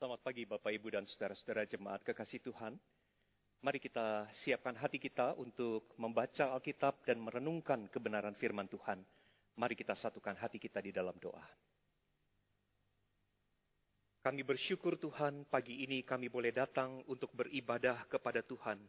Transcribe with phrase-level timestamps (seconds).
[0.00, 2.72] Selamat pagi Bapak Ibu dan Saudara-saudara jemaat kekasih Tuhan.
[3.60, 9.04] Mari kita siapkan hati kita untuk membaca Alkitab dan merenungkan kebenaran firman Tuhan.
[9.60, 11.44] Mari kita satukan hati kita di dalam doa.
[14.24, 18.80] Kami bersyukur Tuhan pagi ini kami boleh datang untuk beribadah kepada Tuhan.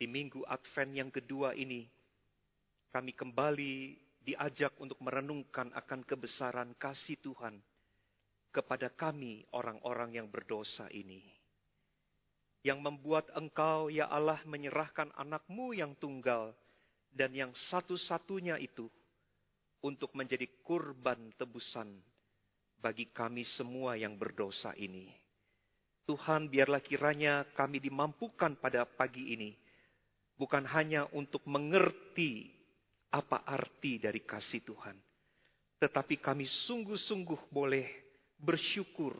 [0.00, 1.84] Di minggu Advent yang kedua ini,
[2.96, 7.60] kami kembali diajak untuk merenungkan akan kebesaran kasih Tuhan
[8.52, 11.24] kepada kami orang-orang yang berdosa ini.
[12.62, 16.54] Yang membuat engkau ya Allah menyerahkan anakmu yang tunggal
[17.10, 18.86] dan yang satu-satunya itu
[19.82, 21.90] untuk menjadi kurban tebusan
[22.78, 25.10] bagi kami semua yang berdosa ini.
[26.06, 29.50] Tuhan biarlah kiranya kami dimampukan pada pagi ini
[30.34, 32.50] bukan hanya untuk mengerti
[33.14, 34.98] apa arti dari kasih Tuhan,
[35.78, 37.86] tetapi kami sungguh-sungguh boleh
[38.42, 39.14] bersyukur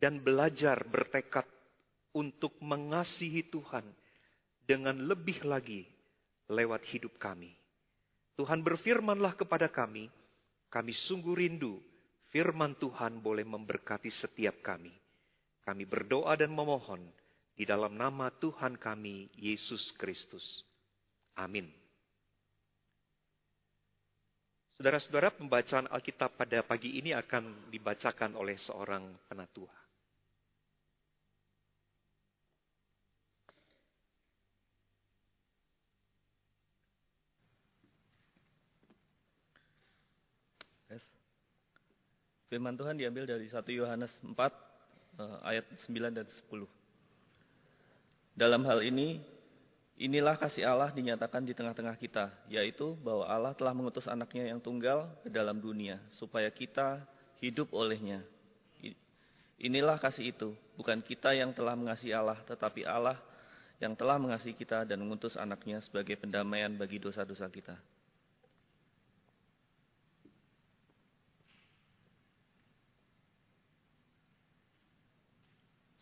[0.00, 1.44] dan belajar bertekad
[2.16, 3.84] untuk mengasihi Tuhan
[4.64, 5.84] dengan lebih lagi
[6.48, 7.52] lewat hidup kami.
[8.40, 10.08] Tuhan berfirmanlah kepada kami,
[10.72, 11.78] kami sungguh rindu
[12.32, 14.92] firman Tuhan boleh memberkati setiap kami.
[15.64, 17.04] Kami berdoa dan memohon
[17.52, 20.64] di dalam nama Tuhan kami, Yesus Kristus.
[21.36, 21.68] Amin.
[24.78, 29.74] Saudara-saudara, pembacaan Alkitab pada pagi ini akan dibacakan oleh seorang penatua.
[42.46, 46.70] Firman Tuhan diambil dari 1 Yohanes 4 eh, ayat 9 dan 10.
[48.38, 49.18] Dalam hal ini
[49.98, 55.10] Inilah kasih Allah dinyatakan di tengah-tengah kita, yaitu bahwa Allah telah mengutus anaknya yang tunggal
[55.26, 57.02] ke dalam dunia, supaya kita
[57.42, 58.22] hidup olehnya.
[59.58, 63.18] Inilah kasih itu, bukan kita yang telah mengasihi Allah, tetapi Allah
[63.82, 67.74] yang telah mengasihi kita dan mengutus anaknya sebagai pendamaian bagi dosa-dosa kita.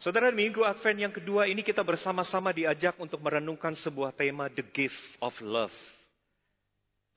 [0.07, 5.19] Saudara, minggu Advent yang kedua ini kita bersama-sama diajak untuk merenungkan sebuah tema The Gift
[5.19, 5.75] of Love.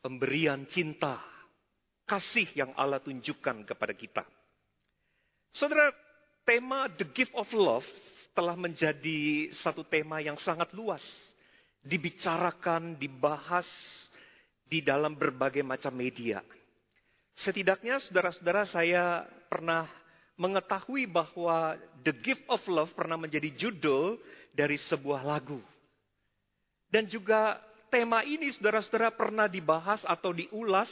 [0.01, 1.21] Pemberian cinta,
[2.09, 4.25] kasih yang Allah tunjukkan kepada kita.
[5.53, 5.93] Saudara,
[6.41, 7.85] tema The Gift of Love
[8.33, 11.05] telah menjadi satu tema yang sangat luas.
[11.85, 13.69] Dibicarakan, dibahas
[14.65, 16.41] di dalam berbagai macam media.
[17.37, 19.98] Setidaknya saudara-saudara saya pernah
[20.39, 24.15] mengetahui bahwa The Gift of Love pernah menjadi judul
[24.55, 25.59] dari sebuah lagu.
[26.87, 27.59] Dan juga
[27.91, 30.89] tema ini saudara-saudara pernah dibahas atau diulas,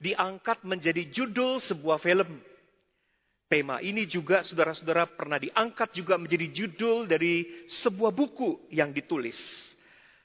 [0.00, 2.40] diangkat menjadi judul sebuah film.
[3.46, 9.38] Tema ini juga saudara-saudara pernah diangkat juga menjadi judul dari sebuah buku yang ditulis.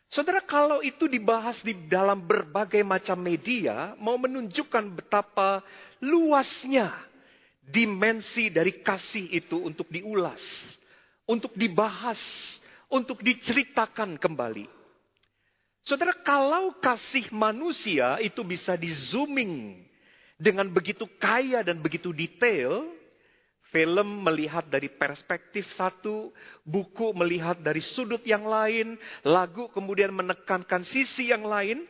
[0.09, 5.63] Saudara, kalau itu dibahas di dalam berbagai macam media, mau menunjukkan betapa
[6.03, 7.10] luasnya
[7.61, 10.41] dimensi dari kasih itu untuk diulas,
[11.29, 12.19] untuk dibahas,
[12.89, 14.65] untuk diceritakan kembali.
[15.81, 19.81] Saudara, kalau kasih manusia itu bisa di zooming
[20.37, 22.85] dengan begitu kaya dan begitu detail,
[23.71, 26.29] film melihat dari perspektif satu,
[26.67, 31.81] buku melihat dari sudut yang lain, lagu kemudian menekankan sisi yang lain,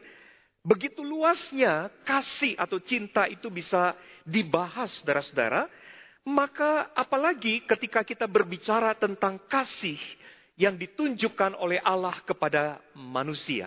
[0.61, 5.67] begitu luasnya kasih atau cinta itu bisa dibahas saudara-saudara,
[6.27, 9.97] maka apalagi ketika kita berbicara tentang kasih
[10.59, 13.65] yang ditunjukkan oleh Allah kepada manusia.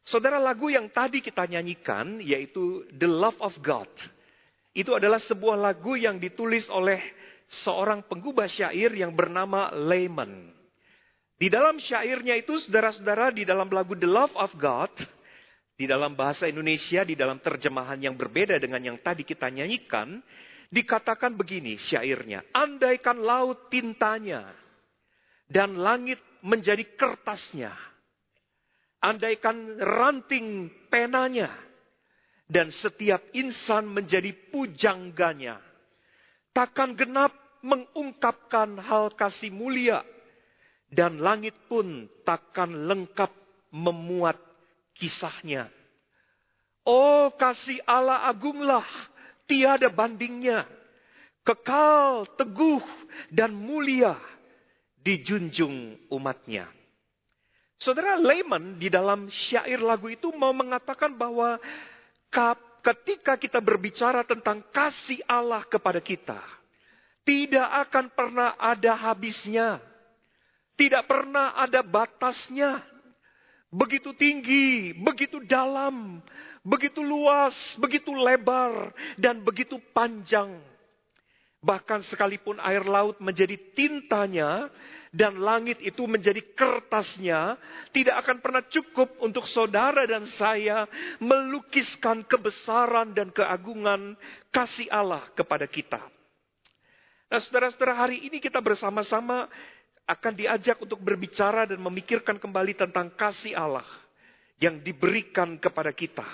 [0.00, 3.90] Saudara lagu yang tadi kita nyanyikan yaitu The Love of God.
[4.72, 7.02] Itu adalah sebuah lagu yang ditulis oleh
[7.62, 10.54] seorang penggubah syair yang bernama Lehman.
[11.36, 14.92] Di dalam syairnya itu saudara-saudara di dalam lagu The Love of God
[15.80, 20.20] di dalam bahasa Indonesia, di dalam terjemahan yang berbeda dengan yang tadi kita nyanyikan,
[20.68, 22.44] dikatakan begini syairnya.
[22.52, 24.44] Andaikan laut tintanya
[25.48, 27.72] dan langit menjadi kertasnya.
[29.00, 31.48] Andaikan ranting penanya
[32.44, 35.64] dan setiap insan menjadi pujangganya.
[36.52, 37.32] Takkan genap
[37.64, 40.04] mengungkapkan hal kasih mulia
[40.92, 43.32] dan langit pun takkan lengkap
[43.72, 44.49] memuat
[45.00, 45.72] kisahnya.
[46.84, 48.84] Oh kasih Allah agunglah,
[49.48, 50.68] tiada bandingnya.
[51.40, 52.84] Kekal, teguh,
[53.32, 54.20] dan mulia
[55.00, 56.68] dijunjung umatnya.
[57.80, 61.56] Saudara Lehman di dalam syair lagu itu mau mengatakan bahwa
[62.84, 66.36] ketika kita berbicara tentang kasih Allah kepada kita,
[67.24, 69.80] tidak akan pernah ada habisnya.
[70.76, 72.80] Tidak pernah ada batasnya.
[73.70, 76.18] Begitu tinggi, begitu dalam,
[76.66, 80.58] begitu luas, begitu lebar, dan begitu panjang.
[81.60, 84.66] Bahkan sekalipun air laut menjadi tintanya
[85.14, 87.60] dan langit itu menjadi kertasnya,
[87.94, 90.88] tidak akan pernah cukup untuk saudara dan saya
[91.22, 94.18] melukiskan kebesaran dan keagungan
[94.50, 96.00] kasih Allah kepada kita.
[97.30, 99.46] Nah, saudara-saudara, hari ini kita bersama-sama
[100.10, 103.86] akan diajak untuk berbicara dan memikirkan kembali tentang kasih Allah
[104.58, 106.26] yang diberikan kepada kita.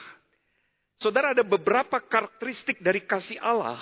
[0.96, 3.76] Saudara, ada beberapa karakteristik dari kasih Allah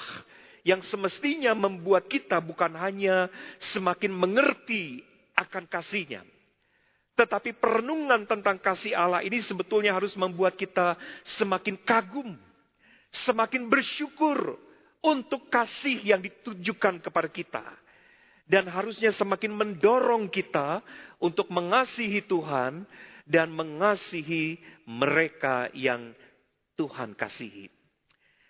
[0.67, 3.31] yang semestinya membuat kita bukan hanya
[3.71, 4.99] semakin mengerti
[5.39, 6.27] akan kasihnya.
[7.15, 10.99] Tetapi perenungan tentang kasih Allah ini sebetulnya harus membuat kita
[11.39, 12.35] semakin kagum,
[13.23, 14.59] semakin bersyukur
[14.99, 17.63] untuk kasih yang ditujukan kepada kita.
[18.45, 20.85] Dan harusnya semakin mendorong kita
[21.17, 22.85] untuk mengasihi Tuhan
[23.25, 26.13] dan mengasihi mereka yang
[26.77, 27.73] Tuhan kasihi.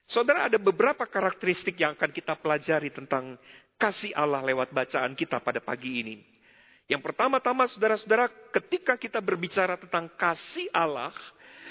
[0.04, 3.40] Saudara, ada beberapa karakteristik yang akan kita pelajari tentang
[3.78, 6.20] kasih Allah lewat bacaan kita pada pagi ini.
[6.84, 11.16] Yang pertama-tama, saudara-saudara, ketika kita berbicara tentang kasih Allah,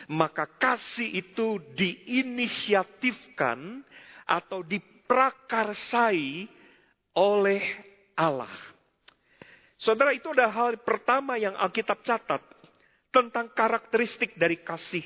[0.10, 3.86] maka kasih itu diinisiatifkan
[4.26, 6.50] atau diprakarsai
[7.14, 8.52] oleh Allah.
[9.78, 12.40] Saudara, itu adalah hal pertama yang Alkitab catat
[13.12, 15.04] tentang karakteristik dari kasih.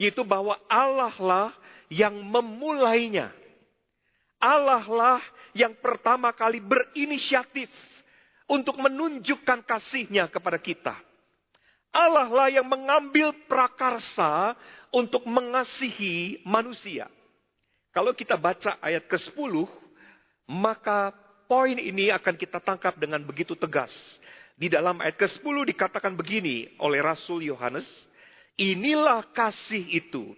[0.00, 1.48] Yaitu bahwa Allah lah
[1.92, 3.30] yang memulainya.
[4.42, 5.20] Allah lah
[5.54, 7.70] yang pertama kali berinisiatif
[8.50, 10.96] untuk menunjukkan kasihnya kepada kita.
[11.92, 14.56] Allah lah yang mengambil prakarsa
[14.88, 17.06] untuk mengasihi manusia.
[17.92, 19.68] Kalau kita baca ayat ke-10,
[20.48, 21.12] maka
[21.52, 23.92] poin ini akan kita tangkap dengan begitu tegas.
[24.56, 27.84] Di dalam ayat ke-10 dikatakan begini oleh Rasul Yohanes,
[28.56, 30.32] inilah kasih itu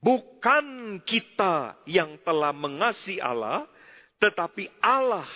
[0.00, 3.68] Bukan kita yang telah mengasihi Allah,
[4.16, 5.28] tetapi Allah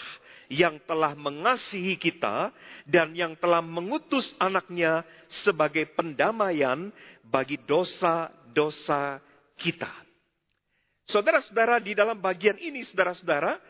[0.48, 2.48] yang telah mengasihi kita
[2.88, 6.88] dan yang telah mengutus anaknya sebagai pendamaian
[7.20, 9.20] bagi dosa-dosa
[9.60, 9.92] kita.
[11.12, 13.60] Saudara-saudara, di dalam bagian ini, saudara-saudara,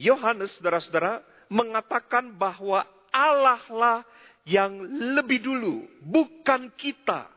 [0.00, 1.20] Yohanes, saudara-saudara,
[1.52, 3.98] mengatakan bahwa Allah lah
[4.48, 4.80] yang
[5.12, 7.28] lebih dulu, bukan kita,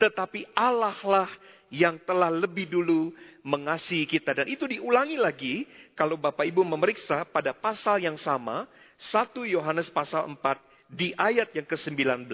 [0.00, 1.28] tetapi Allah lah
[1.68, 3.12] yang telah lebih dulu
[3.44, 4.32] mengasihi kita.
[4.32, 8.64] Dan itu diulangi lagi kalau Bapak Ibu memeriksa pada pasal yang sama,
[8.96, 10.40] 1 Yohanes pasal 4
[10.88, 12.24] di ayat yang ke-19,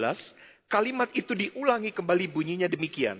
[0.71, 3.19] kalimat itu diulangi kembali bunyinya demikian.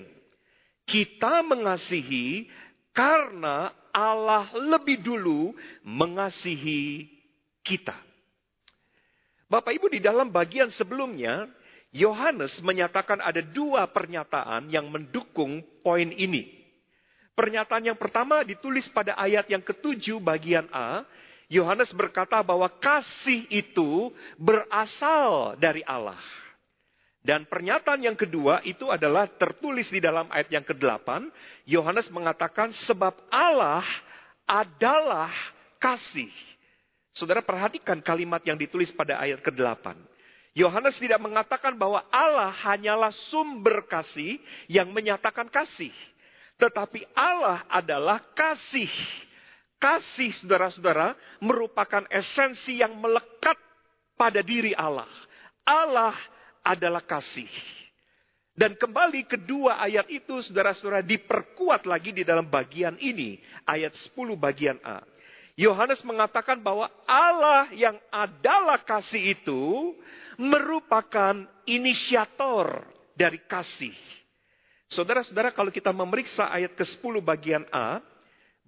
[0.87, 2.47] Kita mengasihi
[2.95, 5.55] karena Allah lebih dulu
[5.87, 7.07] mengasihi
[7.63, 7.95] kita.
[9.47, 11.47] Bapak Ibu di dalam bagian sebelumnya,
[11.95, 16.51] Yohanes menyatakan ada dua pernyataan yang mendukung poin ini.
[17.39, 21.07] Pernyataan yang pertama ditulis pada ayat yang ketujuh bagian A.
[21.47, 26.19] Yohanes berkata bahwa kasih itu berasal dari Allah.
[27.25, 31.09] Dan pernyataan yang kedua itu adalah tertulis di dalam ayat yang ke-8.
[31.65, 33.81] Yohanes mengatakan sebab Allah
[34.45, 35.33] adalah
[35.81, 36.29] kasih.
[37.17, 39.97] Saudara perhatikan kalimat yang ditulis pada ayat ke-8.
[40.53, 44.37] Yohanes tidak mengatakan bahwa Allah hanyalah sumber kasih
[44.69, 45.91] yang menyatakan kasih.
[46.61, 48.87] Tetapi Allah adalah kasih.
[49.81, 53.57] Kasih saudara-saudara merupakan esensi yang melekat
[54.13, 55.09] pada diri Allah.
[55.65, 56.13] Allah
[56.65, 57.47] adalah kasih.
[58.55, 63.37] Dan kembali kedua ayat itu saudara-saudara diperkuat lagi di dalam bagian ini.
[63.67, 65.03] Ayat 10 bagian A.
[65.59, 69.95] Yohanes mengatakan bahwa Allah yang adalah kasih itu
[70.39, 72.83] merupakan inisiator
[73.15, 73.95] dari kasih.
[74.91, 77.99] Saudara-saudara, kalau kita memeriksa ayat ke-10 bagian A,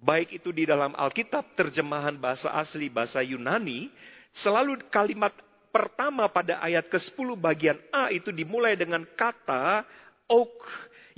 [0.00, 3.88] baik itu di dalam Alkitab terjemahan bahasa asli bahasa Yunani,
[4.36, 5.32] selalu kalimat
[5.70, 9.84] pertama pada ayat ke-10 bagian A itu dimulai dengan kata
[10.28, 10.60] ok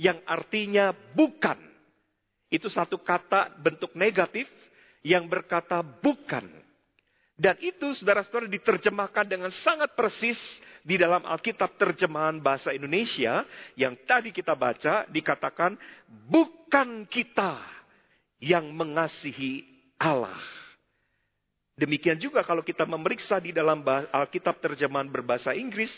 [0.01, 1.57] yang artinya bukan.
[2.51, 4.49] Itu satu kata bentuk negatif
[5.05, 6.47] yang berkata bukan.
[7.41, 10.37] Dan itu saudara-saudara diterjemahkan dengan sangat persis
[10.85, 15.73] di dalam Alkitab terjemahan bahasa Indonesia yang tadi kita baca dikatakan
[16.29, 17.57] bukan kita
[18.41, 19.65] yang mengasihi
[19.97, 20.60] Allah.
[21.75, 25.91] Demikian juga kalau kita memeriksa di dalam Alkitab terjemahan berbahasa Inggris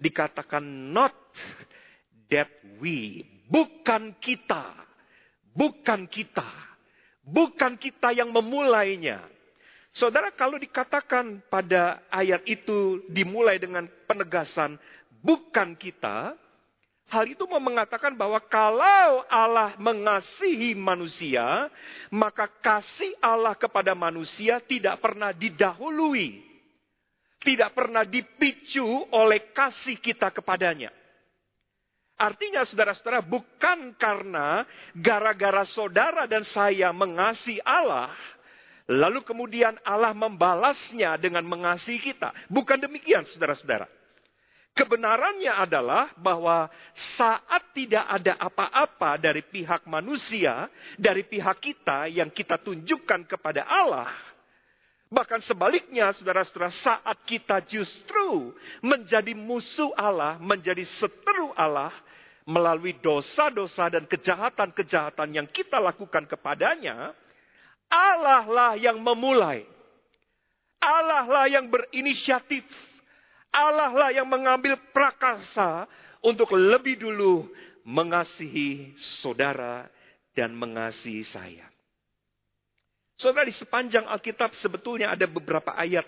[0.00, 1.14] dikatakan not
[2.32, 2.50] that
[2.80, 4.74] we, bukan kita,
[5.52, 6.48] bukan kita,
[7.22, 9.20] bukan kita yang memulainya,
[9.90, 14.78] Saudara, kalau dikatakan pada ayat itu dimulai dengan penegasan
[15.18, 16.38] bukan kita,
[17.10, 21.66] hal itu mau mengatakan bahwa kalau Allah mengasihi manusia,
[22.08, 26.38] maka kasih Allah kepada manusia tidak pernah didahului,
[27.42, 30.94] tidak pernah dipicu oleh kasih kita kepadanya.
[32.14, 34.62] Artinya saudara-saudara bukan karena
[34.94, 38.12] gara-gara saudara dan saya mengasihi Allah,
[38.86, 42.30] lalu kemudian Allah membalasnya dengan mengasihi kita.
[42.46, 43.99] Bukan demikian saudara-saudara.
[44.70, 46.70] Kebenarannya adalah bahwa
[47.18, 54.08] saat tidak ada apa-apa dari pihak manusia, dari pihak kita yang kita tunjukkan kepada Allah,
[55.10, 61.90] Bahkan sebaliknya, saudara-saudara, saat kita justru menjadi musuh Allah, menjadi seteru Allah,
[62.46, 67.10] melalui dosa-dosa dan kejahatan-kejahatan yang kita lakukan kepadanya,
[67.90, 69.66] Allah lah yang memulai.
[70.78, 72.62] Allah lah yang berinisiatif.
[73.50, 75.86] Allah lah yang mengambil prakarsa
[76.22, 77.50] untuk lebih dulu
[77.82, 79.90] mengasihi saudara
[80.32, 81.66] dan mengasihi saya.
[83.18, 86.06] Saudara di sepanjang Alkitab sebetulnya ada beberapa ayat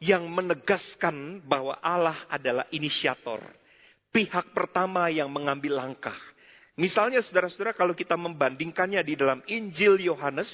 [0.00, 3.42] yang menegaskan bahwa Allah adalah inisiator
[4.14, 6.14] pihak pertama yang mengambil langkah.
[6.78, 10.50] Misalnya saudara-saudara kalau kita membandingkannya di dalam Injil Yohanes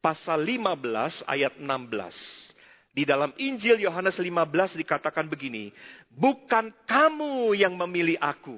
[0.00, 2.55] pasal 15 ayat 16.
[2.96, 5.68] Di dalam Injil Yohanes 15 dikatakan begini,
[6.08, 8.56] bukan kamu yang memilih aku,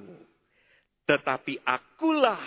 [1.10, 2.38] tetapi akulah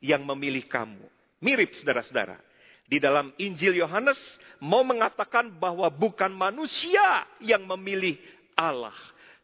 [0.00, 1.04] yang memilih kamu.
[1.44, 2.40] Mirip saudara-saudara.
[2.88, 4.16] Di dalam Injil Yohanes
[4.64, 8.16] mau mengatakan bahwa bukan manusia yang memilih
[8.56, 8.96] Allah,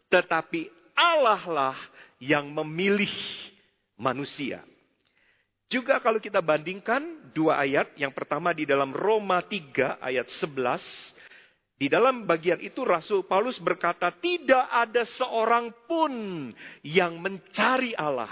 [0.08, 1.76] tetapi Allah lah
[2.16, 3.12] yang memilih
[4.00, 4.64] manusia.
[5.68, 11.20] Juga kalau kita bandingkan dua ayat, yang pertama di dalam Roma 3 ayat 11,
[11.82, 16.14] di dalam bagian itu Rasul Paulus berkata, tidak ada seorang pun
[16.86, 18.30] yang mencari Allah.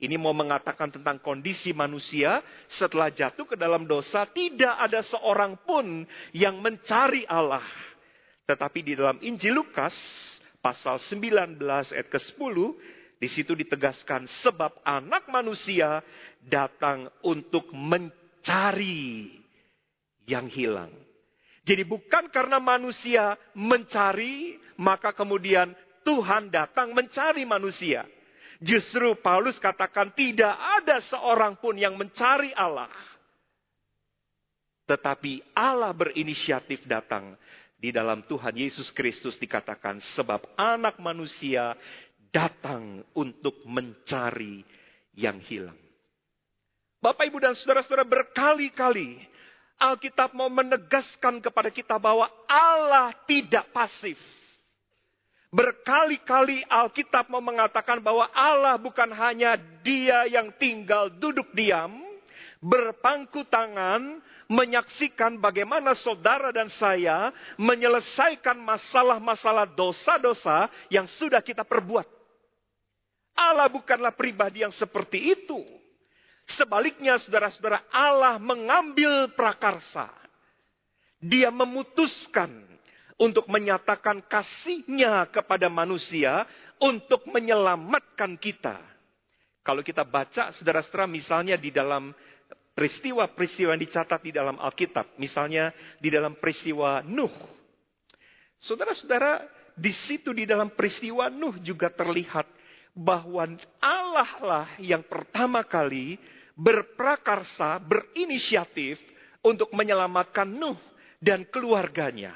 [0.00, 6.08] Ini mau mengatakan tentang kondisi manusia setelah jatuh ke dalam dosa, tidak ada seorang pun
[6.32, 7.60] yang mencari Allah.
[8.48, 9.92] Tetapi di dalam Injil Lukas
[10.64, 11.60] pasal 19
[11.92, 12.56] ayat ke-10
[13.20, 16.00] di situ ditegaskan sebab anak manusia
[16.40, 19.28] datang untuk mencari
[20.24, 21.07] yang hilang.
[21.68, 28.08] Jadi bukan karena manusia mencari maka kemudian Tuhan datang mencari manusia.
[28.64, 32.88] Justru Paulus katakan tidak ada seorang pun yang mencari Allah.
[34.88, 37.36] Tetapi Allah berinisiatif datang
[37.76, 41.76] di dalam Tuhan Yesus Kristus dikatakan sebab anak manusia
[42.32, 44.64] datang untuk mencari
[45.12, 45.76] yang hilang.
[46.98, 49.22] Bapak, Ibu, dan saudara-saudara berkali-kali
[49.78, 54.18] Alkitab mau menegaskan kepada kita bahwa Allah tidak pasif.
[55.48, 62.04] Berkali-kali Alkitab mau mengatakan bahwa Allah bukan hanya dia yang tinggal duduk diam,
[62.60, 64.20] berpangku tangan,
[64.50, 72.04] menyaksikan bagaimana saudara dan saya menyelesaikan masalah-masalah dosa-dosa yang sudah kita perbuat.
[73.38, 75.77] Allah bukanlah pribadi yang seperti itu.
[76.56, 80.08] Sebaliknya saudara-saudara Allah mengambil prakarsa.
[81.20, 82.64] Dia memutuskan
[83.18, 86.46] untuk menyatakan kasihnya kepada manusia
[86.78, 88.78] untuk menyelamatkan kita.
[89.66, 92.14] Kalau kita baca saudara-saudara misalnya di dalam
[92.78, 95.18] peristiwa-peristiwa yang dicatat di dalam Alkitab.
[95.18, 97.34] Misalnya di dalam peristiwa Nuh.
[98.62, 99.42] Saudara-saudara,
[99.74, 102.46] di situ di dalam peristiwa Nuh juga terlihat
[102.94, 106.18] bahwa Allah lah yang pertama kali
[106.58, 108.98] berprakarsa, berinisiatif
[109.46, 110.76] untuk menyelamatkan Nuh
[111.22, 112.34] dan keluarganya.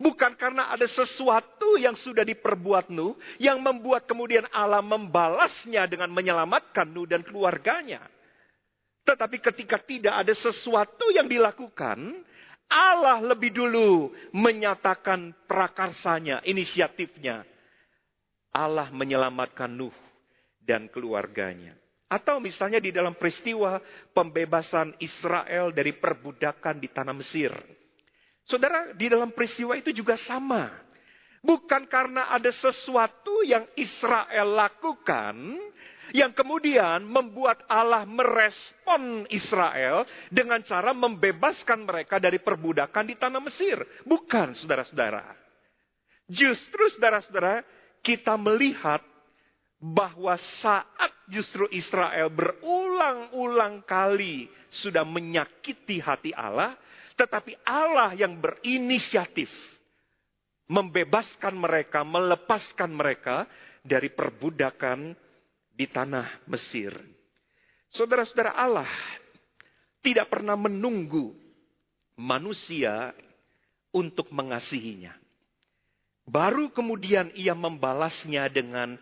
[0.00, 6.88] Bukan karena ada sesuatu yang sudah diperbuat Nuh, yang membuat kemudian Allah membalasnya dengan menyelamatkan
[6.88, 8.04] Nuh dan keluarganya.
[9.04, 12.20] Tetapi ketika tidak ada sesuatu yang dilakukan,
[12.68, 17.44] Allah lebih dulu menyatakan prakarsanya, inisiatifnya.
[18.52, 19.96] Allah menyelamatkan Nuh
[20.60, 21.79] dan keluarganya.
[22.10, 23.78] Atau misalnya di dalam peristiwa
[24.10, 27.54] pembebasan Israel dari perbudakan di tanah Mesir.
[28.42, 30.74] Saudara, di dalam peristiwa itu juga sama.
[31.40, 35.56] Bukan karena ada sesuatu yang Israel lakukan,
[36.10, 43.78] yang kemudian membuat Allah merespon Israel dengan cara membebaskan mereka dari perbudakan di tanah Mesir.
[44.02, 45.24] Bukan, saudara-saudara.
[46.26, 47.62] Justru, saudara-saudara,
[48.02, 49.00] kita melihat
[49.80, 56.76] bahwa saat justru Israel berulang-ulang kali sudah menyakiti hati Allah,
[57.20, 59.52] Tetapi Allah yang berinisiatif
[60.72, 63.44] membebaskan mereka, melepaskan mereka
[63.84, 65.12] dari perbudakan
[65.68, 66.96] di tanah Mesir.
[67.92, 68.88] Saudara-saudara Allah
[70.00, 71.36] tidak pernah menunggu
[72.16, 73.12] manusia
[73.92, 75.12] untuk mengasihinya.
[76.24, 78.96] Baru kemudian ia membalasnya dengan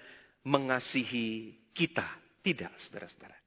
[0.47, 2.07] mengasihi kita.
[2.43, 3.39] Tidak, saudara-saudara.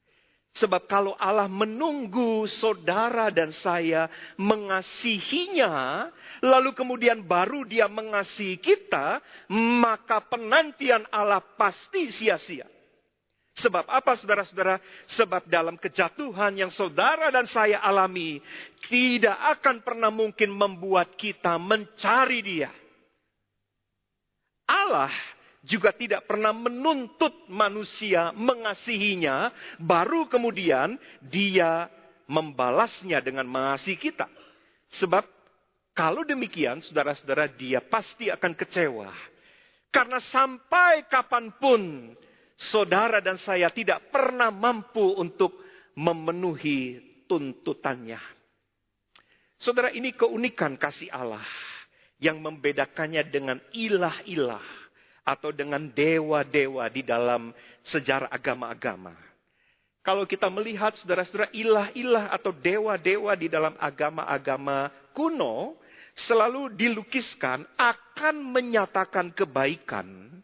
[0.51, 6.12] Sebab kalau Allah menunggu saudara dan saya mengasihinya,
[6.43, 9.24] lalu kemudian baru dia mengasihi kita,
[9.55, 12.67] maka penantian Allah pasti sia-sia.
[13.51, 14.79] Sebab apa saudara-saudara?
[15.15, 18.43] Sebab dalam kejatuhan yang saudara dan saya alami,
[18.91, 22.71] tidak akan pernah mungkin membuat kita mencari dia.
[24.67, 25.12] Allah
[25.62, 31.86] juga tidak pernah menuntut manusia mengasihinya, baru kemudian dia
[32.25, 34.25] membalasnya dengan mengasihi kita.
[34.98, 35.24] Sebab
[35.94, 39.12] kalau demikian, saudara-saudara, dia pasti akan kecewa.
[39.94, 42.15] Karena sampai kapan pun,
[42.58, 45.62] saudara dan saya tidak pernah mampu untuk
[45.94, 46.98] memenuhi
[47.30, 48.20] tuntutannya.
[49.62, 51.46] Saudara, ini keunikan kasih Allah
[52.18, 54.80] yang membedakannya dengan ilah-ilah
[55.31, 57.55] atau dengan dewa-dewa di dalam
[57.88, 59.15] sejarah agama-agama.
[60.03, 65.79] Kalau kita melihat saudara-saudara ilah-ilah atau dewa-dewa di dalam agama-agama kuno
[66.17, 70.41] selalu dilukiskan akan menyatakan kebaikan,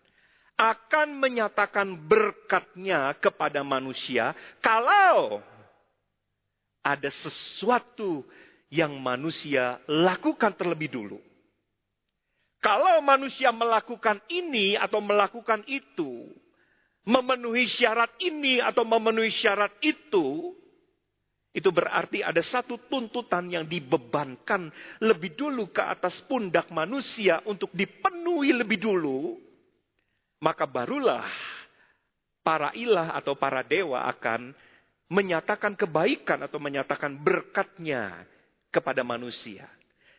[0.55, 4.31] akan menyatakan berkatnya kepada manusia
[4.63, 5.41] kalau
[6.85, 8.23] ada sesuatu
[8.71, 11.19] yang manusia lakukan terlebih dulu.
[12.67, 16.35] Kalau manusia melakukan ini atau melakukan itu,
[17.07, 20.51] memenuhi syarat ini atau memenuhi syarat itu,
[21.55, 24.67] itu berarti ada satu tuntutan yang dibebankan
[24.99, 29.39] lebih dulu ke atas pundak manusia untuk dipenuhi lebih dulu.
[30.43, 31.23] Maka barulah
[32.43, 34.51] para ilah atau para dewa akan
[35.07, 38.27] menyatakan kebaikan atau menyatakan berkatnya
[38.75, 39.71] kepada manusia.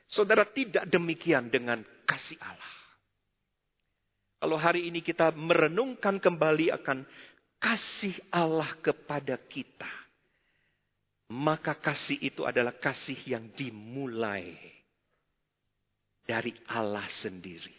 [0.09, 2.77] Saudara tidak demikian dengan kasih Allah.
[4.41, 7.05] Kalau hari ini kita merenungkan kembali akan
[7.61, 9.91] kasih Allah kepada kita,
[11.29, 14.57] maka kasih itu adalah kasih yang dimulai
[16.25, 17.77] dari Allah sendiri.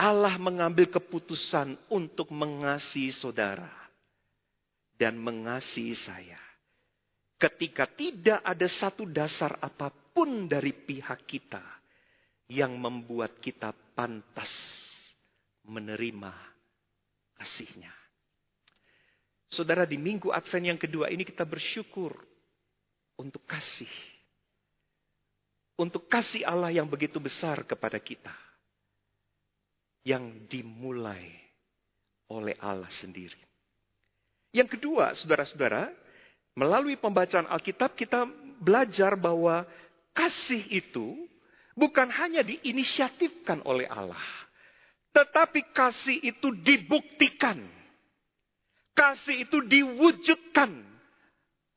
[0.00, 3.68] Allah mengambil keputusan untuk mengasihi saudara
[4.96, 6.40] dan mengasihi saya.
[7.36, 11.79] Ketika tidak ada satu dasar apa pun dari pihak kita
[12.50, 14.50] yang membuat kita pantas
[15.62, 16.34] menerima
[17.38, 17.94] kasihnya.
[19.46, 22.10] Saudara, di minggu Advent yang kedua ini kita bersyukur
[23.22, 23.90] untuk kasih.
[25.78, 28.34] Untuk kasih Allah yang begitu besar kepada kita.
[30.02, 31.30] Yang dimulai
[32.30, 33.38] oleh Allah sendiri.
[34.50, 35.90] Yang kedua, saudara-saudara,
[36.58, 38.26] melalui pembacaan Alkitab kita
[38.58, 39.62] belajar bahwa
[40.14, 41.30] kasih itu
[41.74, 44.20] bukan hanya diinisiatifkan oleh Allah,
[45.14, 47.58] tetapi kasih itu dibuktikan.
[48.90, 50.70] Kasih itu diwujudkan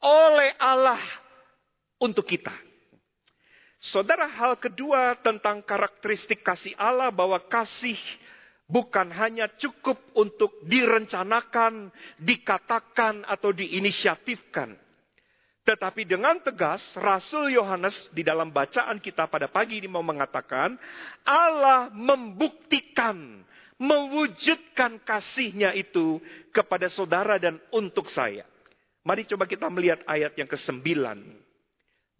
[0.03, 0.99] oleh Allah
[2.01, 2.51] untuk kita.
[3.83, 7.99] Saudara, hal kedua tentang karakteristik kasih Allah bahwa kasih
[8.67, 14.79] bukan hanya cukup untuk direncanakan, dikatakan, atau diinisiatifkan.
[15.63, 20.75] Tetapi dengan tegas, Rasul Yohanes di dalam bacaan kita pada pagi ini mau mengatakan,
[21.23, 23.39] Allah membuktikan,
[23.79, 26.19] mewujudkan kasihnya itu
[26.51, 28.43] kepada saudara dan untuk saya.
[29.07, 30.83] Mari coba kita melihat ayat yang ke-9.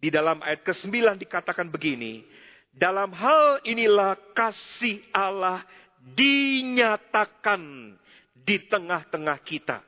[0.00, 2.24] Di dalam ayat ke-9 dikatakan begini,
[2.72, 5.60] dalam hal inilah kasih Allah
[6.16, 7.92] dinyatakan
[8.32, 9.84] di tengah-tengah kita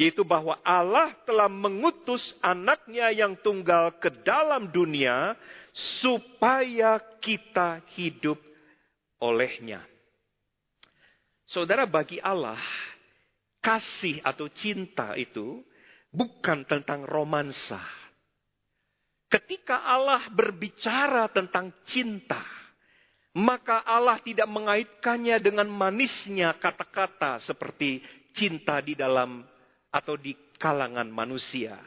[0.00, 5.36] yaitu bahwa Allah telah mengutus anaknya yang tunggal ke dalam dunia
[5.76, 8.40] supaya kita hidup
[9.20, 9.84] olehnya.
[11.44, 12.56] Saudara, bagi Allah,
[13.60, 15.60] kasih atau cinta itu
[16.08, 17.84] bukan tentang romansa.
[19.28, 22.40] Ketika Allah berbicara tentang cinta,
[23.36, 28.00] maka Allah tidak mengaitkannya dengan manisnya kata-kata seperti
[28.32, 29.49] cinta di dalam
[29.90, 31.78] atau di kalangan manusia.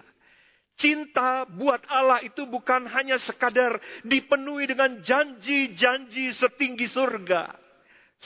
[0.74, 7.56] Cinta buat Allah itu bukan hanya sekadar dipenuhi dengan janji-janji setinggi surga.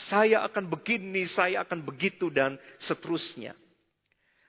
[0.07, 3.57] Saya akan begini, saya akan begitu, dan seterusnya.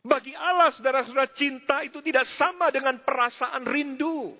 [0.04, 4.36] Bagi Allah, saudara-saudara, cinta itu tidak sama dengan perasaan rindu.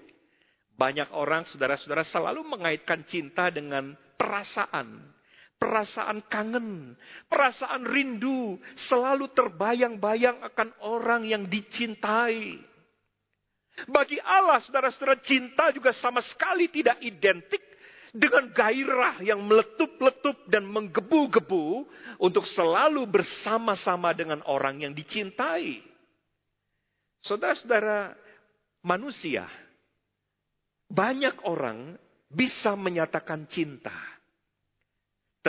[0.79, 5.18] Banyak orang, saudara-saudara, selalu mengaitkan cinta dengan perasaan.
[5.59, 6.95] Perasaan kangen,
[7.27, 12.63] perasaan rindu, selalu terbayang-bayang akan orang yang dicintai.
[13.91, 17.63] Bagi Allah, saudara-saudara, cinta juga sama sekali tidak identik
[18.11, 21.87] dengan gairah yang meletup-letup dan menggebu-gebu
[22.19, 25.83] untuk selalu bersama-sama dengan orang yang dicintai.
[27.23, 28.15] Saudara-saudara,
[28.83, 29.47] manusia
[30.89, 32.01] banyak orang
[32.33, 33.95] bisa menyatakan cinta,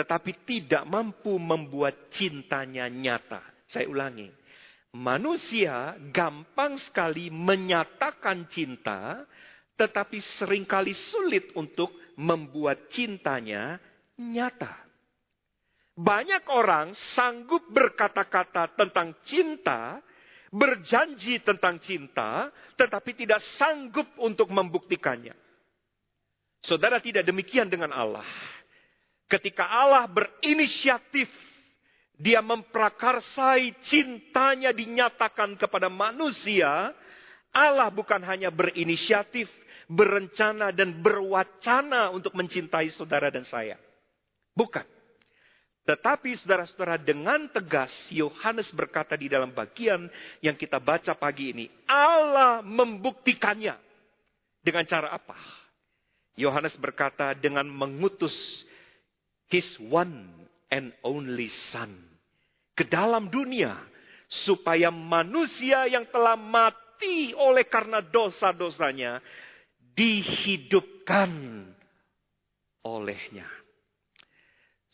[0.00, 3.44] tetapi tidak mampu membuat cintanya nyata.
[3.68, 4.32] Saya ulangi,
[4.96, 9.28] manusia gampang sekali menyatakan cinta,
[9.76, 13.76] tetapi sering kali sulit untuk membuat cintanya
[14.16, 14.88] nyata.
[16.00, 20.00] Banyak orang sanggup berkata-kata tentang cinta,
[20.48, 22.48] berjanji tentang cinta,
[22.80, 25.36] tetapi tidak sanggup untuk membuktikannya.
[26.64, 28.24] Saudara tidak demikian dengan Allah.
[29.30, 31.30] Ketika Allah berinisiatif,
[32.18, 36.90] dia memprakarsai cintanya dinyatakan kepada manusia,
[37.54, 39.46] Allah bukan hanya berinisiatif,
[39.86, 43.78] berencana dan berwacana untuk mencintai saudara dan saya.
[44.52, 44.84] Bukan.
[45.86, 50.10] Tetapi saudara-saudara dengan tegas Yohanes berkata di dalam bagian
[50.44, 51.66] yang kita baca pagi ini.
[51.86, 53.74] Allah membuktikannya.
[54.60, 55.38] Dengan cara apa?
[56.36, 58.34] Yohanes berkata dengan mengutus
[59.50, 60.30] his one
[60.70, 61.90] and only son.
[62.72, 63.76] Ke dalam dunia.
[64.30, 69.18] Supaya manusia yang telah mati oleh karena dosa-dosanya.
[69.92, 71.30] Dihidupkan
[72.86, 73.50] olehnya.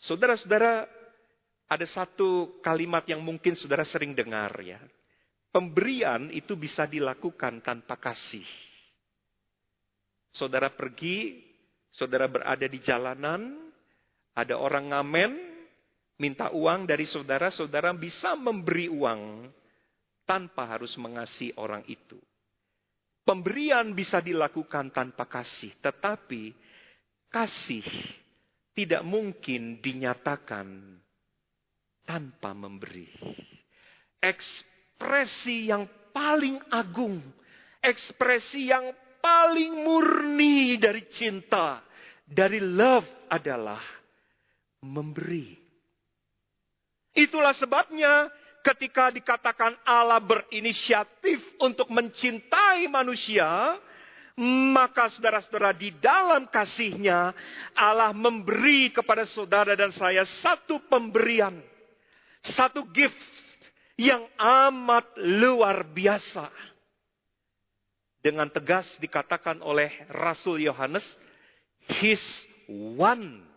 [0.01, 0.89] Saudara-saudara,
[1.67, 4.81] ada satu kalimat yang mungkin saudara sering dengar ya.
[5.51, 8.45] Pemberian itu bisa dilakukan tanpa kasih.
[10.31, 11.41] Saudara pergi,
[11.89, 13.66] saudara berada di jalanan,
[14.37, 15.33] ada orang ngamen,
[16.21, 19.49] minta uang dari saudara, saudara bisa memberi uang
[20.29, 22.21] tanpa harus mengasihi orang itu.
[23.25, 26.53] Pemberian bisa dilakukan tanpa kasih, tetapi
[27.33, 27.83] kasih
[28.77, 31.01] tidak mungkin dinyatakan
[32.05, 33.09] tanpa memberi.
[34.21, 37.19] Ekspresi yang paling agung,
[37.83, 41.83] ekspresi yang paling murni dari cinta,
[42.23, 43.97] dari love adalah
[44.87, 45.59] memberi.
[47.17, 48.31] Itulah sebabnya
[48.63, 53.79] ketika dikatakan Allah berinisiatif untuk mencintai manusia,
[54.75, 57.33] maka saudara-saudara di dalam kasihnya
[57.73, 61.57] Allah memberi kepada saudara dan saya satu pemberian.
[62.47, 63.17] Satu gift
[63.97, 66.53] yang amat luar biasa.
[68.21, 71.07] Dengan tegas dikatakan oleh Rasul Yohanes,
[72.03, 72.21] His
[72.69, 73.56] one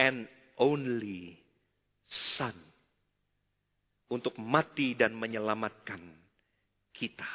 [0.00, 0.24] and
[0.56, 1.36] only
[2.08, 2.56] Son.
[4.10, 6.02] Untuk mati dan menyelamatkan
[6.90, 7.30] kita.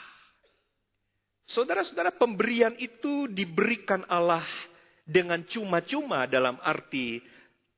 [1.47, 4.43] Saudara-saudara, pemberian itu diberikan Allah
[5.07, 7.23] dengan cuma-cuma dalam arti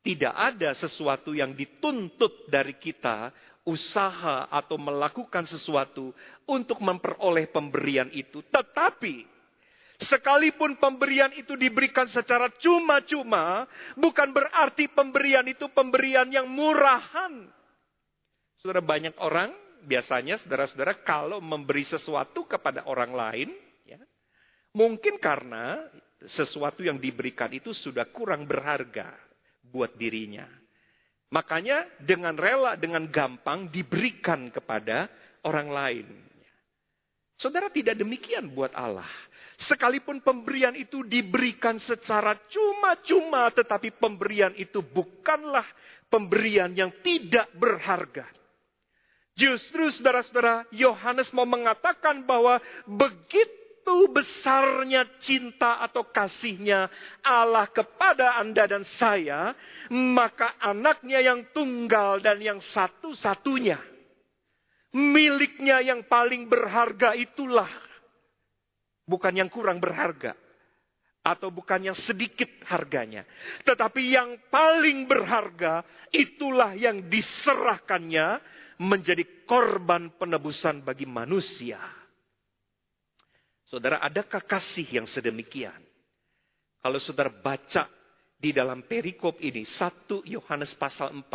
[0.02, 3.30] tidak ada sesuatu yang dituntut dari kita,
[3.67, 6.15] usaha atau melakukan sesuatu
[6.50, 8.41] untuk memperoleh pemberian itu.
[8.50, 9.37] Tetapi,
[9.98, 13.66] sekalipun pemberian itu diberikan secara cuma-cuma,
[13.98, 17.50] bukan berarti pemberian itu pemberian yang murahan.
[18.62, 19.54] Saudara, banyak orang
[19.86, 23.50] biasanya saudara-saudara kalau memberi sesuatu kepada orang lain,
[23.86, 24.02] ya,
[24.74, 25.82] mungkin karena
[26.26, 29.14] sesuatu yang diberikan itu sudah kurang berharga
[29.66, 30.46] buat dirinya.
[31.28, 35.12] Makanya dengan rela, dengan gampang diberikan kepada
[35.44, 36.08] orang lain.
[37.38, 39.06] Saudara tidak demikian buat Allah.
[39.58, 45.65] Sekalipun pemberian itu diberikan secara cuma-cuma, tetapi pemberian itu bukanlah
[46.13, 48.30] pemberian yang tidak berharga.
[49.38, 56.89] Justru saudara-saudara, Yohanes mau mengatakan bahwa begitu besarnya cinta atau kasihnya
[57.26, 59.58] Allah kepada Anda dan saya,
[59.89, 63.78] maka anaknya yang tunggal dan yang satu-satunya,
[64.93, 67.70] miliknya yang paling berharga itulah,
[69.08, 70.36] bukan yang kurang berharga,
[71.24, 73.28] atau bukan yang sedikit harganya,
[73.67, 78.39] tetapi yang paling berharga itulah yang diserahkannya
[78.80, 81.80] menjadi korban penebusan bagi manusia.
[83.67, 85.76] Saudara, adakah kasih yang sedemikian?
[86.80, 87.91] Kalau saudara baca
[88.39, 91.28] di dalam perikop ini, 1 Yohanes pasal 4,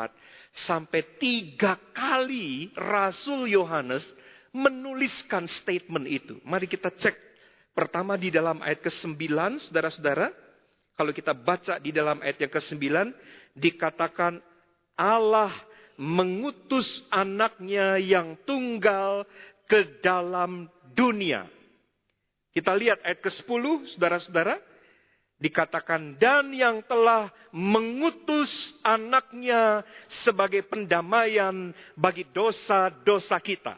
[0.64, 4.08] sampai tiga kali Rasul Yohanes
[4.56, 6.40] menuliskan statement itu.
[6.48, 7.31] Mari kita cek
[7.72, 9.16] Pertama di dalam ayat ke-9,
[9.68, 10.28] saudara-saudara,
[10.92, 12.84] kalau kita baca di dalam ayat yang ke-9,
[13.56, 14.44] dikatakan
[14.92, 15.52] Allah
[15.96, 19.24] mengutus anaknya yang tunggal
[19.64, 21.48] ke dalam dunia.
[22.52, 24.60] Kita lihat ayat ke-10, saudara-saudara.
[25.42, 29.82] Dikatakan, dan yang telah mengutus anaknya
[30.22, 33.74] sebagai pendamaian bagi dosa-dosa kita.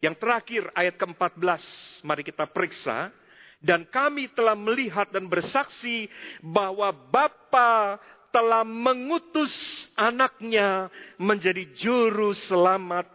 [0.00, 1.62] Yang terakhir ayat ke-14,
[2.04, 3.10] mari kita periksa.
[3.56, 6.06] Dan kami telah melihat dan bersaksi
[6.44, 7.96] bahwa Bapa
[8.28, 13.08] telah mengutus anaknya menjadi juru selamat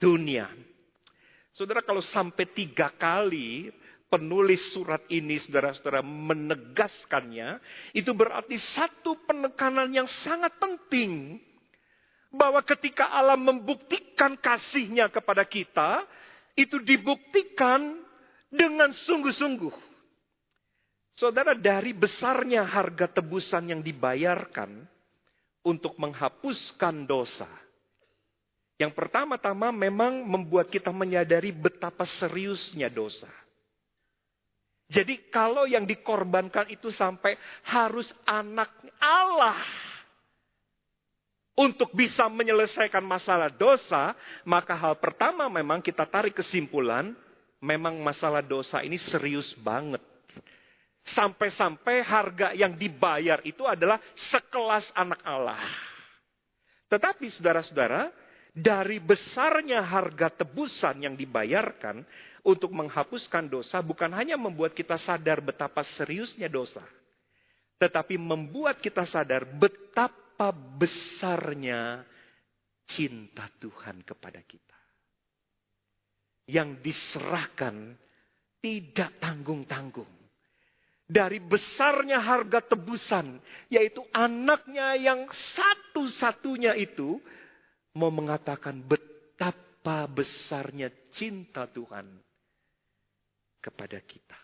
[0.00, 0.48] dunia.
[1.52, 3.68] Saudara kalau sampai tiga kali
[4.08, 7.60] penulis surat ini saudara-saudara menegaskannya,
[7.92, 11.38] itu berarti satu penekanan yang sangat penting.
[12.34, 16.02] Bahwa ketika Allah membuktikan kasihnya kepada kita,
[16.58, 18.02] itu dibuktikan
[18.50, 19.74] dengan sungguh-sungguh.
[21.14, 24.82] Saudara, dari besarnya harga tebusan yang dibayarkan
[25.62, 27.46] untuk menghapuskan dosa.
[28.74, 33.30] Yang pertama-tama memang membuat kita menyadari betapa seriusnya dosa.
[34.90, 38.68] Jadi kalau yang dikorbankan itu sampai harus anak
[39.00, 39.56] Allah
[41.54, 47.14] untuk bisa menyelesaikan masalah dosa, maka hal pertama memang kita tarik kesimpulan,
[47.62, 50.02] memang masalah dosa ini serius banget.
[51.04, 54.02] Sampai-sampai harga yang dibayar itu adalah
[54.34, 55.60] sekelas anak Allah.
[56.90, 58.10] Tetapi saudara-saudara,
[58.54, 62.02] dari besarnya harga tebusan yang dibayarkan
[62.46, 66.82] untuk menghapuskan dosa bukan hanya membuat kita sadar betapa seriusnya dosa,
[67.78, 72.02] tetapi membuat kita sadar betapa besarnya
[72.88, 74.78] cinta Tuhan kepada kita.
[76.44, 77.96] Yang diserahkan
[78.60, 80.24] tidak tanggung-tanggung
[81.04, 83.36] dari besarnya harga tebusan,
[83.68, 87.20] yaitu anaknya yang satu-satunya itu
[87.96, 92.08] mau mengatakan betapa besarnya cinta Tuhan
[93.60, 94.40] kepada kita.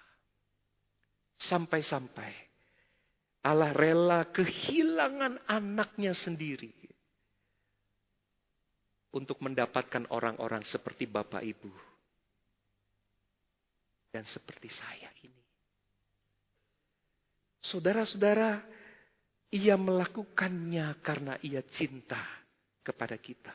[1.41, 2.50] Sampai-sampai
[3.41, 6.73] Allah rela kehilangan anaknya sendiri
[9.17, 11.73] untuk mendapatkan orang-orang seperti Bapak Ibu
[14.13, 15.41] dan seperti saya ini.
[17.65, 18.61] Saudara-saudara,
[19.51, 22.21] ia melakukannya karena ia cinta
[22.85, 23.55] kepada kita.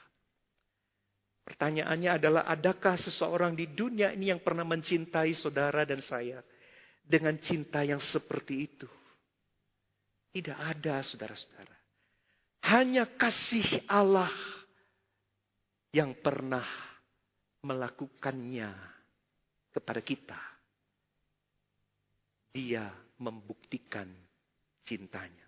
[1.46, 6.42] Pertanyaannya adalah, adakah seseorang di dunia ini yang pernah mencintai saudara dan saya
[7.06, 8.90] dengan cinta yang seperti itu?
[10.36, 11.72] Tidak ada, saudara-saudara.
[12.68, 14.36] Hanya kasih Allah
[15.96, 16.68] yang pernah
[17.64, 18.68] melakukannya
[19.72, 20.36] kepada kita.
[22.52, 24.12] Dia membuktikan
[24.84, 25.48] cintanya.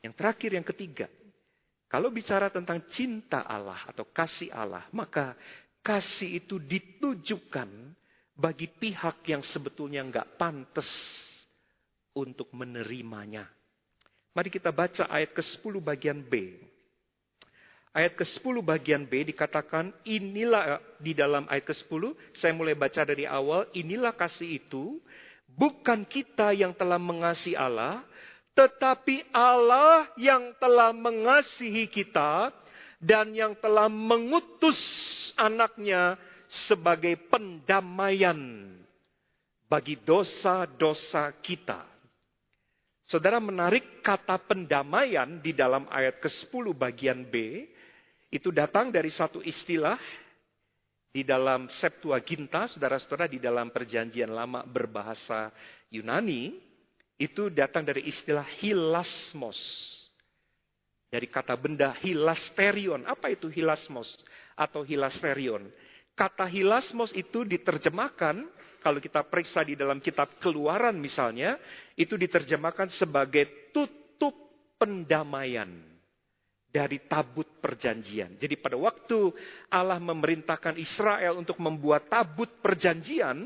[0.00, 1.06] Yang terakhir, yang ketiga,
[1.84, 5.36] kalau bicara tentang cinta Allah atau kasih Allah, maka
[5.84, 7.92] kasih itu ditujukan
[8.32, 10.88] bagi pihak yang sebetulnya nggak pantas
[12.16, 13.44] untuk menerimanya.
[14.36, 16.60] Mari kita baca ayat ke-10 bagian B.
[17.96, 23.64] Ayat ke-10 bagian B dikatakan, inilah di dalam ayat ke-10, saya mulai baca dari awal,
[23.72, 25.00] inilah kasih itu,
[25.56, 28.04] bukan kita yang telah mengasihi Allah,
[28.52, 32.52] tetapi Allah yang telah mengasihi kita
[33.00, 34.76] dan yang telah mengutus
[35.40, 38.36] anaknya sebagai pendamaian
[39.64, 41.95] bagi dosa-dosa kita.
[43.06, 47.66] Saudara menarik kata pendamaian di dalam ayat ke-10 bagian B,
[48.34, 49.94] itu datang dari satu istilah
[51.14, 55.54] di dalam Septuaginta, saudara-saudara di dalam perjanjian lama berbahasa
[55.88, 56.58] Yunani,
[57.16, 59.56] itu datang dari istilah hilasmos.
[61.06, 63.06] Dari kata benda hilasterion.
[63.06, 64.18] Apa itu hilasmos
[64.58, 65.70] atau hilasterion?
[66.12, 68.44] Kata hilasmos itu diterjemahkan,
[68.86, 71.58] kalau kita periksa di dalam kitab keluaran misalnya,
[71.98, 74.30] itu diterjemahkan sebagai tutup
[74.78, 75.66] pendamaian
[76.70, 78.38] dari tabut perjanjian.
[78.38, 79.34] Jadi pada waktu
[79.74, 83.42] Allah memerintahkan Israel untuk membuat tabut perjanjian,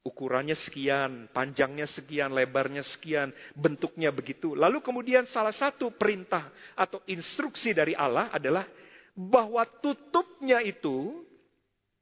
[0.00, 4.56] Ukurannya sekian, panjangnya sekian, lebarnya sekian, bentuknya begitu.
[4.56, 8.64] Lalu kemudian salah satu perintah atau instruksi dari Allah adalah
[9.12, 11.20] bahwa tutupnya itu,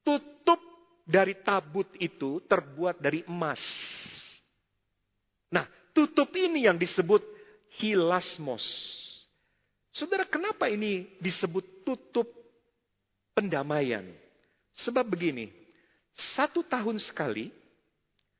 [0.07, 0.63] tutup
[1.09, 3.65] dari tabut itu terbuat dari emas.
[5.49, 5.65] Nah,
[5.97, 7.25] tutup ini yang disebut
[7.81, 8.61] hilasmos.
[9.89, 12.29] Saudara, kenapa ini disebut tutup
[13.33, 14.05] pendamaian?
[14.77, 15.49] Sebab begini,
[16.13, 17.49] satu tahun sekali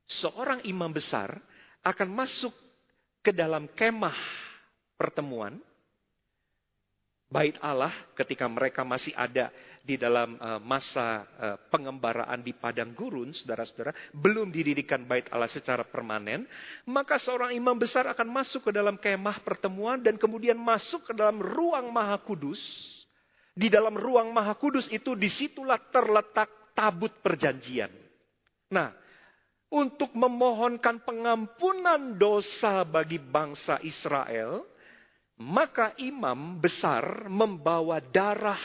[0.05, 1.41] seorang imam besar
[1.81, 2.53] akan masuk
[3.25, 4.15] ke dalam kemah
[4.93, 5.57] pertemuan
[7.29, 9.53] bait Allah ketika mereka masih ada
[9.83, 15.81] di dalam uh, masa uh, pengembaraan di padang gurun, saudara-saudara, belum didirikan bait Allah secara
[15.87, 16.45] permanen,
[16.87, 21.41] maka seorang imam besar akan masuk ke dalam kemah pertemuan dan kemudian masuk ke dalam
[21.41, 22.61] ruang maha kudus.
[23.55, 27.91] Di dalam ruang maha kudus itu di situlah terletak tabut perjanjian.
[28.71, 28.93] Nah,
[29.69, 34.65] untuk memohonkan pengampunan dosa bagi bangsa Israel,
[35.39, 38.59] maka imam besar membawa darah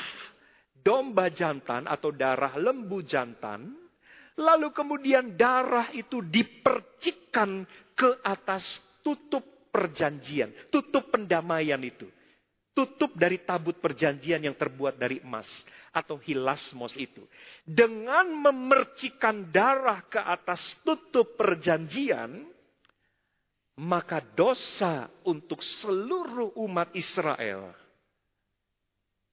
[0.85, 3.73] domba jantan atau darah lembu jantan,
[4.37, 7.65] lalu kemudian darah itu dipercikkan
[7.97, 9.43] ke atas tutup
[9.73, 12.07] perjanjian, tutup pendamaian itu.
[12.75, 15.47] Tutup dari tabut perjanjian yang terbuat dari emas
[15.95, 17.23] atau hilasmos itu.
[17.63, 22.51] Dengan memercikan darah ke atas tutup perjanjian,
[23.79, 27.71] maka dosa untuk seluruh umat Israel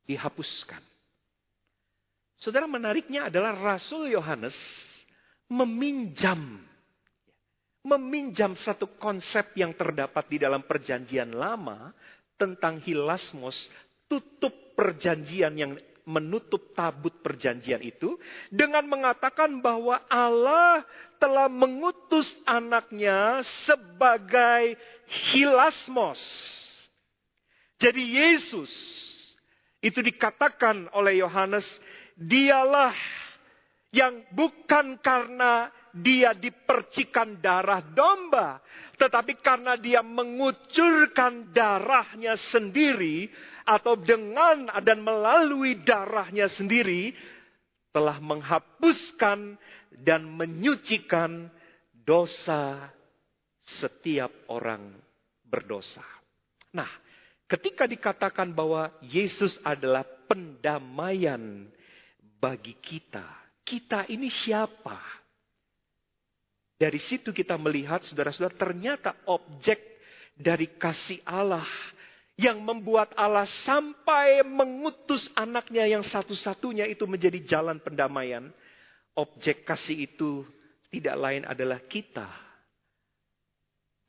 [0.06, 0.91] dihapuskan.
[2.42, 4.58] Saudara menariknya adalah Rasul Yohanes
[5.46, 6.66] meminjam
[7.82, 11.94] meminjam satu konsep yang terdapat di dalam perjanjian lama
[12.38, 13.70] tentang hilasmos,
[14.06, 15.74] tutup perjanjian yang
[16.06, 18.18] menutup tabut perjanjian itu
[18.50, 20.82] dengan mengatakan bahwa Allah
[21.22, 24.78] telah mengutus anaknya sebagai
[25.30, 26.22] hilasmos.
[27.78, 28.70] Jadi Yesus
[29.82, 31.66] itu dikatakan oleh Yohanes,
[32.18, 32.96] dialah
[33.92, 38.64] yang bukan karena dia dipercikan darah domba,
[38.96, 43.28] tetapi karena dia mengucurkan darahnya sendiri,
[43.68, 47.12] atau dengan dan melalui darahnya sendiri
[47.92, 49.60] telah menghapuskan
[49.92, 51.52] dan menyucikan
[51.92, 52.90] dosa
[53.60, 54.96] setiap orang
[55.44, 56.04] berdosa.
[56.72, 56.88] Nah,
[57.52, 61.68] ketika dikatakan bahwa Yesus adalah pendamaian
[62.42, 63.24] bagi kita,
[63.62, 64.98] kita ini siapa?
[66.82, 69.78] Dari situ kita melihat saudara-saudara ternyata objek
[70.34, 71.70] dari kasih Allah
[72.42, 78.50] yang membuat Allah sampai mengutus anaknya yang satu-satunya itu menjadi jalan pendamaian.
[79.14, 80.42] Objek kasih itu
[80.90, 82.26] tidak lain adalah kita.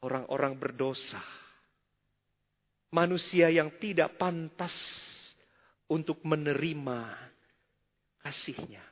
[0.00, 1.20] Orang-orang berdosa.
[2.88, 4.72] Manusia yang tidak pantas
[5.92, 7.31] untuk menerima
[8.22, 8.82] kasihnya.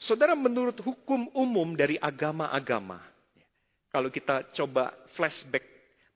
[0.00, 3.04] Saudara menurut hukum umum dari agama-agama.
[3.90, 5.66] Kalau kita coba flashback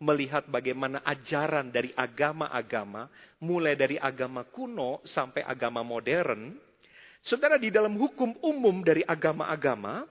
[0.01, 3.11] melihat bagaimana ajaran dari agama-agama,
[3.43, 6.55] mulai dari agama kuno sampai agama modern,
[7.25, 10.07] saudara di dalam hukum umum dari agama-agama,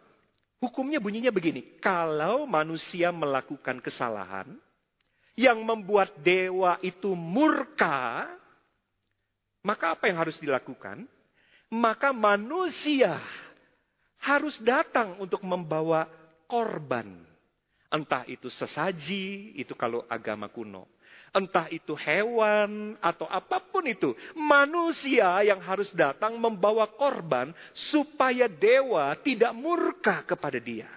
[0.64, 4.48] hukumnya bunyinya begini, kalau manusia melakukan kesalahan,
[5.34, 8.30] yang membuat dewa itu murka,
[9.66, 11.10] maka apa yang harus dilakukan?
[11.74, 13.18] Maka manusia
[14.22, 16.06] harus datang untuk membawa
[16.46, 17.34] korban
[17.94, 20.90] Entah itu sesaji, itu kalau agama kuno.
[21.30, 24.18] Entah itu hewan atau apa pun itu.
[24.34, 30.90] Manusia yang harus datang membawa korban supaya dewa tidak murka kepada dia.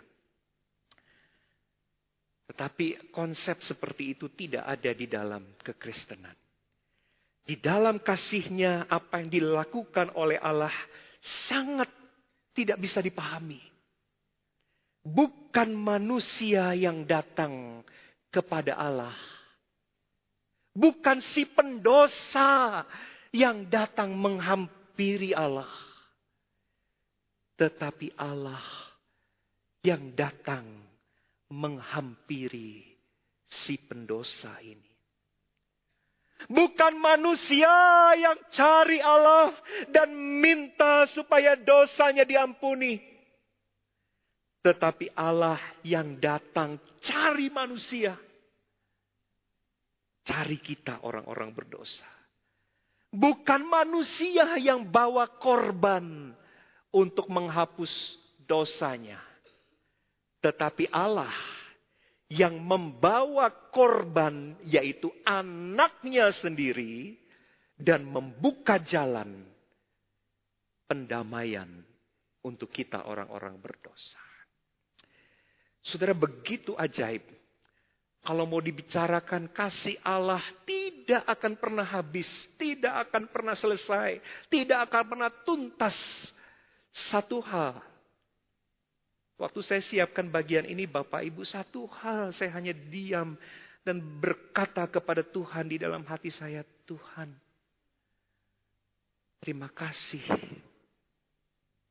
[2.48, 6.45] Tetapi konsep seperti itu tidak ada di dalam kekristenan.
[7.46, 10.74] Di dalam kasihnya apa yang dilakukan oleh Allah
[11.46, 11.86] sangat
[12.50, 13.62] tidak bisa dipahami.
[15.06, 17.86] Bukan manusia yang datang
[18.34, 19.14] kepada Allah.
[20.74, 22.82] Bukan si pendosa
[23.30, 25.70] yang datang menghampiri Allah.
[27.54, 28.60] Tetapi Allah
[29.86, 30.66] yang datang
[31.46, 32.82] menghampiri
[33.46, 34.85] si pendosa ini.
[36.46, 37.72] Bukan manusia
[38.20, 39.56] yang cari Allah
[39.88, 43.16] dan minta supaya dosanya diampuni
[44.66, 48.18] tetapi Allah yang datang cari manusia.
[50.26, 52.10] Cari kita orang-orang berdosa.
[53.14, 56.34] Bukan manusia yang bawa korban
[56.90, 59.22] untuk menghapus dosanya.
[60.42, 61.30] Tetapi Allah
[62.26, 67.14] yang membawa korban yaitu anaknya sendiri
[67.78, 69.46] dan membuka jalan
[70.90, 71.68] pendamaian
[72.42, 74.22] untuk kita orang-orang berdosa.
[75.82, 77.22] Saudara begitu ajaib.
[78.26, 82.26] Kalau mau dibicarakan kasih Allah tidak akan pernah habis,
[82.58, 84.18] tidak akan pernah selesai,
[84.50, 85.94] tidak akan pernah tuntas.
[86.90, 87.78] Satu hal
[89.36, 93.36] Waktu saya siapkan bagian ini, Bapak Ibu, satu hal saya hanya diam
[93.84, 97.28] dan berkata kepada Tuhan di dalam hati saya, Tuhan,
[99.44, 100.24] terima kasih.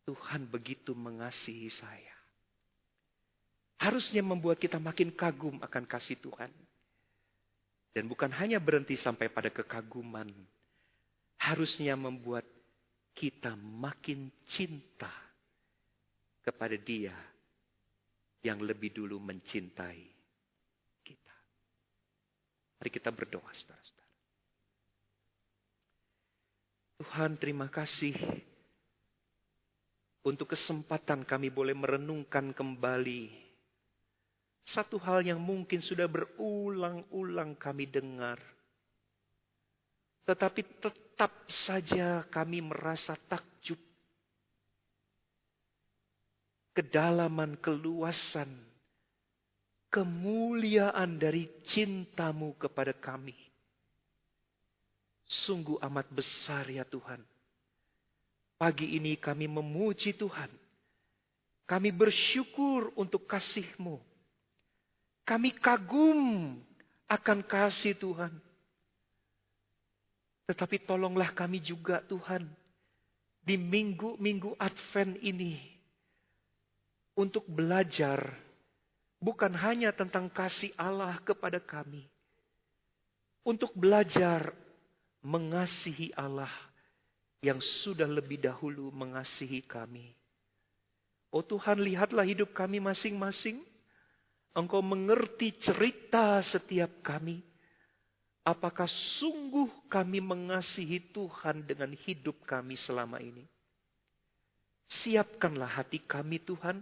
[0.10, 2.18] Tuhan begitu mengasihi saya.
[3.78, 6.50] Harusnya membuat kita makin kagum akan kasih Tuhan.
[7.94, 10.30] Dan bukan hanya berhenti sampai pada kekaguman.
[11.38, 12.46] Harusnya membuat
[13.14, 15.14] kita makin cinta
[16.42, 17.14] kepada dia
[18.46, 20.06] yang lebih dulu mencintai
[21.02, 21.36] kita.
[22.78, 24.14] Mari kita berdoa, saudara-saudara.
[27.02, 28.14] Tuhan, terima kasih
[30.22, 33.46] untuk kesempatan kami boleh merenungkan kembali
[34.66, 38.42] satu hal yang mungkin sudah berulang-ulang kami dengar.
[40.26, 43.78] Tetapi tetap saja kami merasa takjub
[46.76, 48.52] kedalaman, keluasan,
[49.88, 53.34] kemuliaan dari cintamu kepada kami.
[55.26, 57.24] Sungguh amat besar ya Tuhan.
[58.60, 60.52] Pagi ini kami memuji Tuhan.
[61.66, 63.98] Kami bersyukur untuk kasih-Mu.
[65.26, 66.54] Kami kagum
[67.10, 68.30] akan kasih Tuhan.
[70.46, 72.46] Tetapi tolonglah kami juga Tuhan.
[73.42, 75.75] Di minggu-minggu Advent ini
[77.16, 78.36] untuk belajar
[79.24, 82.06] bukan hanya tentang kasih Allah kepada kami,
[83.42, 84.52] untuk belajar
[85.24, 86.52] mengasihi Allah
[87.42, 90.14] yang sudah lebih dahulu mengasihi kami.
[91.34, 93.60] Oh Tuhan, lihatlah hidup kami masing-masing.
[94.56, 97.44] Engkau mengerti cerita setiap kami.
[98.46, 103.44] Apakah sungguh kami mengasihi Tuhan dengan hidup kami selama ini?
[104.86, 106.80] Siapkanlah hati kami Tuhan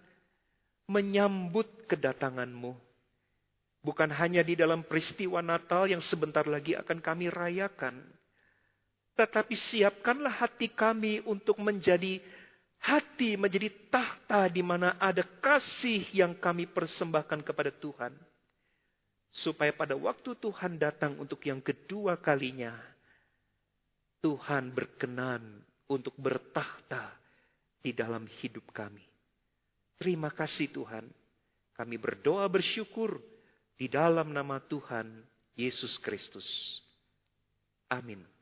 [0.87, 2.75] menyambut kedatanganmu.
[3.83, 7.99] Bukan hanya di dalam peristiwa Natal yang sebentar lagi akan kami rayakan.
[9.13, 12.23] Tetapi siapkanlah hati kami untuk menjadi
[12.79, 18.15] hati, menjadi tahta di mana ada kasih yang kami persembahkan kepada Tuhan.
[19.33, 22.73] Supaya pada waktu Tuhan datang untuk yang kedua kalinya,
[24.23, 25.43] Tuhan berkenan
[25.91, 27.11] untuk bertahta
[27.83, 29.12] di dalam hidup kami.
[30.01, 31.05] Terima kasih Tuhan.
[31.73, 33.17] Kami berdoa bersyukur
[33.77, 35.09] di dalam nama Tuhan
[35.57, 36.45] Yesus Kristus.
[37.89, 38.32] Amin.